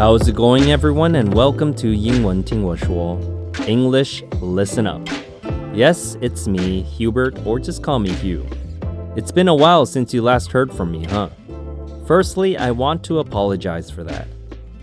[0.00, 3.18] How's it going, everyone, and welcome to 英文听我说
[3.66, 5.08] English Listen Up.
[5.74, 8.44] Yes, it's me, Hubert, or just call me Hugh.
[9.16, 11.28] It's been a while since you last heard from me, huh?
[12.06, 14.28] Firstly, I want to apologize for that.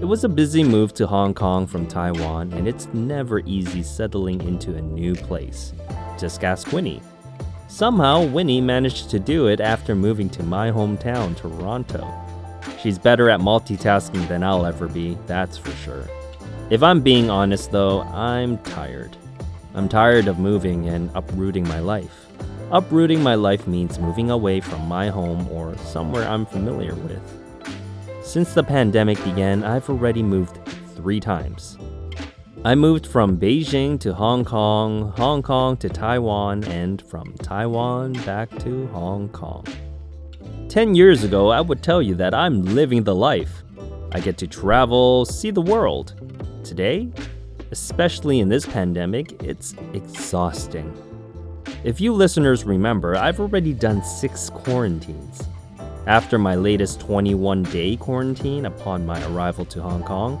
[0.00, 4.40] It was a busy move to Hong Kong from Taiwan, and it's never easy settling
[4.42, 5.72] into a new place.
[6.18, 7.00] Just ask Winnie.
[7.68, 12.06] Somehow, Winnie managed to do it after moving to my hometown, Toronto.
[12.79, 16.07] She's better at multitasking than I'll ever be, that's for sure.
[16.69, 19.17] If I'm being honest though, I'm tired.
[19.73, 22.27] I'm tired of moving and uprooting my life.
[22.71, 27.21] Uprooting my life means moving away from my home or somewhere I'm familiar with.
[28.23, 30.59] Since the pandemic began, I've already moved
[30.95, 31.77] three times.
[32.63, 38.49] I moved from Beijing to Hong Kong, Hong Kong to Taiwan, and from Taiwan back
[38.59, 39.65] to Hong Kong.
[40.69, 43.63] 10 years ago, I would tell you that I'm living the life.
[44.11, 46.13] I get to travel, see the world.
[46.63, 47.09] Today,
[47.71, 50.93] especially in this pandemic, it's exhausting.
[51.83, 55.41] If you listeners remember, I've already done six quarantines.
[56.05, 60.39] After my latest 21 day quarantine upon my arrival to Hong Kong,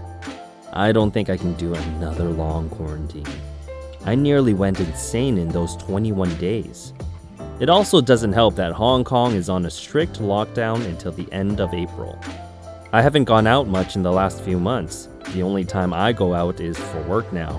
[0.73, 3.25] I don't think I can do another long quarantine.
[4.05, 6.93] I nearly went insane in those 21 days.
[7.59, 11.59] It also doesn't help that Hong Kong is on a strict lockdown until the end
[11.59, 12.17] of April.
[12.93, 15.09] I haven't gone out much in the last few months.
[15.33, 17.51] The only time I go out is for work now.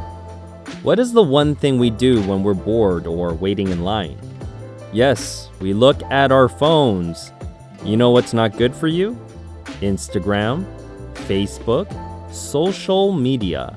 [0.83, 4.19] What is the one thing we do when we're bored or waiting in line?
[4.91, 7.31] Yes, we look at our phones.
[7.84, 9.19] You know what's not good for you?
[9.83, 10.65] Instagram,
[11.28, 11.87] Facebook,
[12.33, 13.77] social media.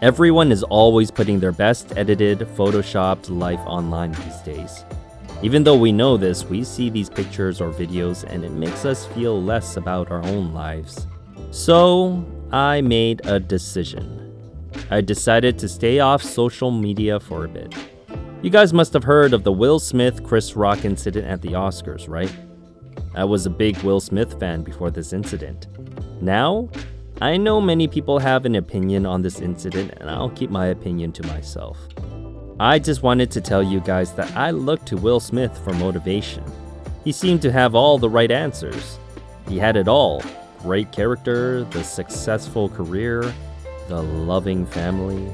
[0.00, 4.84] Everyone is always putting their best edited, photoshopped life online these days.
[5.42, 9.06] Even though we know this, we see these pictures or videos and it makes us
[9.06, 11.06] feel less about our own lives.
[11.50, 14.18] So, I made a decision.
[14.90, 17.74] I decided to stay off social media for a bit.
[18.42, 22.08] You guys must have heard of the Will Smith Chris Rock incident at the Oscars,
[22.08, 22.34] right?
[23.14, 25.66] I was a big Will Smith fan before this incident.
[26.20, 26.68] Now,
[27.20, 31.12] I know many people have an opinion on this incident, and I'll keep my opinion
[31.12, 31.78] to myself.
[32.60, 36.44] I just wanted to tell you guys that I looked to Will Smith for motivation.
[37.04, 38.98] He seemed to have all the right answers.
[39.48, 40.22] He had it all
[40.58, 43.32] great character, the successful career,
[43.88, 45.24] the loving family.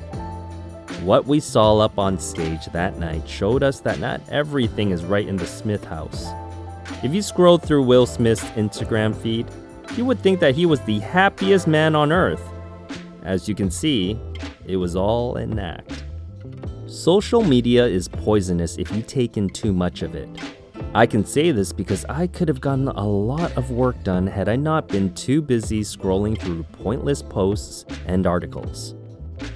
[1.03, 5.27] What we saw up on stage that night showed us that not everything is right
[5.27, 6.29] in the Smith house.
[7.03, 9.51] If you scrolled through Will Smith's Instagram feed,
[9.97, 12.49] you would think that he was the happiest man on earth.
[13.25, 14.17] As you can see,
[14.65, 15.96] it was all an act.
[16.87, 20.29] Social media is poisonous if you take in too much of it.
[20.95, 24.49] I can say this because I could have gotten a lot of work done had
[24.49, 28.95] I not been too busy scrolling through pointless posts and articles.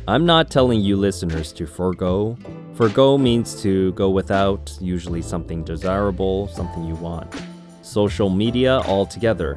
[0.08, 2.36] I'm not telling you listeners to forego.
[2.74, 7.32] Forgo means to go without, usually something desirable, something you want.
[7.82, 9.56] Social media altogether.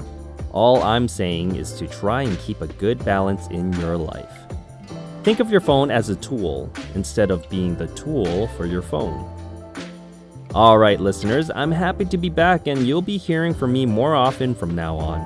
[0.51, 4.42] All I'm saying is to try and keep a good balance in your life.
[5.23, 9.23] Think of your phone as a tool instead of being the tool for your phone.
[10.53, 14.53] Alright, listeners, I'm happy to be back and you'll be hearing from me more often
[14.53, 15.25] from now on.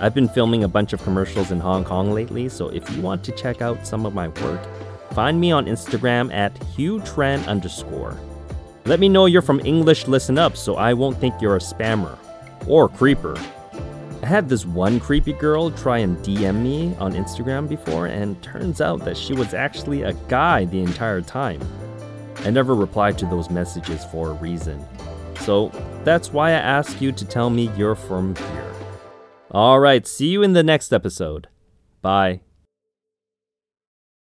[0.00, 3.24] I've been filming a bunch of commercials in Hong Kong lately, so if you want
[3.24, 4.60] to check out some of my work,
[5.12, 8.16] find me on Instagram at HughTran underscore.
[8.84, 12.16] Let me know you're from English Listen Up so I won't think you're a spammer
[12.68, 13.36] or creeper.
[14.24, 18.80] I had this one creepy girl try and DM me on Instagram before, and turns
[18.80, 21.60] out that she was actually a guy the entire time.
[22.38, 24.82] I never replied to those messages for a reason.
[25.40, 25.68] So
[26.04, 28.72] that's why I ask you to tell me you're from here.
[29.52, 31.48] Alright, see you in the next episode.
[32.00, 32.40] Bye.